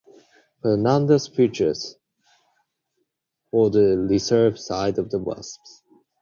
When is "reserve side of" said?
3.99-5.11